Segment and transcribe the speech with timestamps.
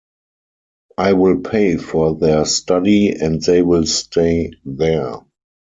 [0.97, 5.17] I will pay for their study, and they will stay there.